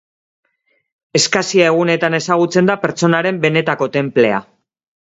[1.19, 4.43] Eskasia egunetan ezagutzen da pertsonaren benetako tenplea.